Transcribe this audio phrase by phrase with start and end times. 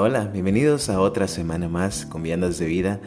[0.00, 3.00] Hola, bienvenidos a otra semana más con Viandas de Vida.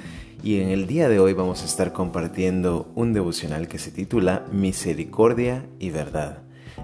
[0.44, 4.46] Y en el día de hoy vamos a estar compartiendo un devocional que se titula
[4.52, 6.40] Misericordia y Verdad.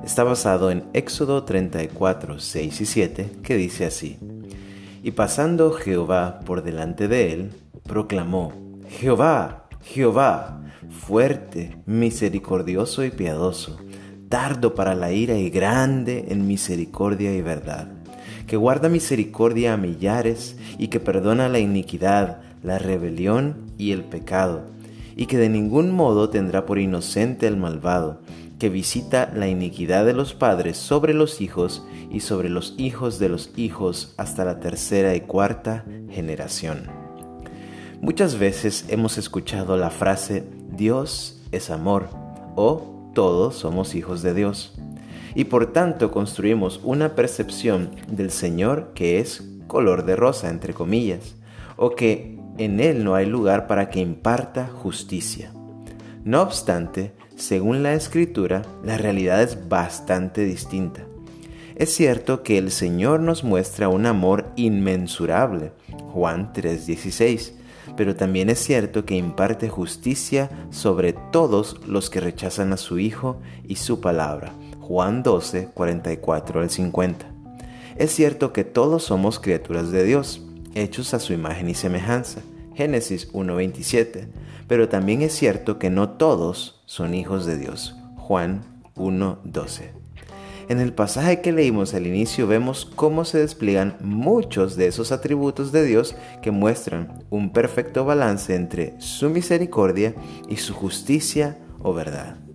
[0.06, 4.18] Está basado en Éxodo 34, 6 y 7 que dice así,
[5.04, 7.52] Y pasando Jehová por delante de él,
[7.84, 8.54] proclamó,
[8.88, 13.78] Jehová, Jehová, fuerte, misericordioso y piadoso,
[14.30, 17.90] tardo para la ira y grande en misericordia y verdad
[18.48, 24.64] que guarda misericordia a millares y que perdona la iniquidad, la rebelión y el pecado,
[25.16, 28.22] y que de ningún modo tendrá por inocente el malvado,
[28.58, 33.30] que visita la iniquidad de los padres sobre los hijos y sobre los hijos de
[33.30, 36.88] los hijos hasta la tercera y cuarta generación.
[38.02, 42.10] Muchas veces hemos escuchado la frase Dios es amor
[42.56, 44.74] o todos somos hijos de Dios
[45.36, 51.36] y por tanto construimos una percepción del Señor que es color de rosa, entre comillas,
[51.76, 55.52] o que en Él no hay lugar para que imparta justicia.
[56.24, 61.06] No obstante, según la Escritura, la realidad es bastante distinta.
[61.76, 65.74] Es cierto que el Señor nos muestra un amor inmensurable,
[66.12, 67.54] Juan 3:16,
[67.96, 73.40] pero también es cierto que imparte justicia sobre todos los que rechazan a su Hijo
[73.68, 74.54] y su palabra,
[74.88, 77.26] Juan 12, 44 al 50.
[77.98, 82.40] Es cierto que todos somos criaturas de Dios, hechos a su imagen y semejanza.
[82.74, 84.30] Génesis 1.27.
[84.66, 87.98] Pero también es cierto que no todos son hijos de Dios.
[88.16, 88.62] Juan
[88.96, 89.90] 1.12.
[90.70, 95.74] En el pasaje que leímos al inicio vemos cómo se despliegan muchos de esos atributos
[95.74, 100.16] de Dios que muestran un perfecto balance entre su misericordia
[100.48, 102.47] y su justicia o verdad.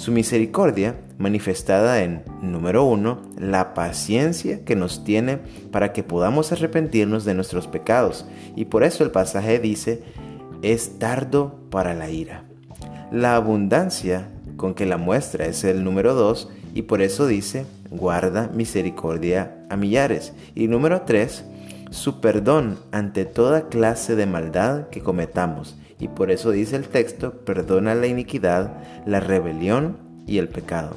[0.00, 7.26] Su misericordia manifestada en, número uno, la paciencia que nos tiene para que podamos arrepentirnos
[7.26, 8.24] de nuestros pecados.
[8.56, 10.02] Y por eso el pasaje dice,
[10.62, 12.44] es tardo para la ira.
[13.12, 18.48] La abundancia con que la muestra es el número dos y por eso dice, guarda
[18.54, 20.32] misericordia a millares.
[20.54, 21.44] Y número tres,
[21.90, 27.32] su perdón ante toda clase de maldad que cometamos y por eso dice el texto,
[27.44, 28.72] perdona la iniquidad,
[29.06, 30.96] la rebelión y el pecado.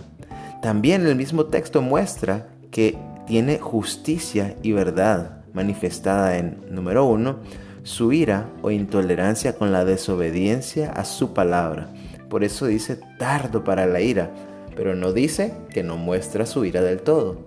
[0.61, 2.97] También el mismo texto muestra que
[3.27, 7.37] tiene justicia y verdad manifestada en, número uno,
[7.83, 11.89] su ira o intolerancia con la desobediencia a su palabra.
[12.29, 14.31] Por eso dice tardo para la ira,
[14.75, 17.43] pero no dice que no muestra su ira del todo.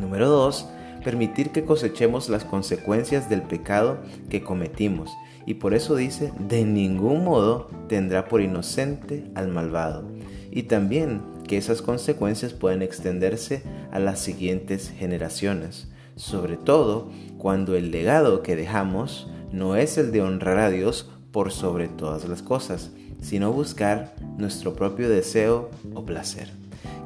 [0.00, 0.66] Número dos,
[1.04, 3.98] permitir que cosechemos las consecuencias del pecado
[4.30, 5.10] que cometimos
[5.46, 10.04] y por eso dice, de ningún modo tendrá por inocente al malvado.
[10.50, 17.90] Y también que esas consecuencias pueden extenderse a las siguientes generaciones, sobre todo cuando el
[17.90, 22.90] legado que dejamos no es el de honrar a Dios por sobre todas las cosas,
[23.20, 26.50] sino buscar nuestro propio deseo o placer.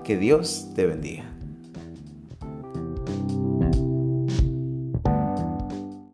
[0.04, 1.24] Que Dios te bendiga.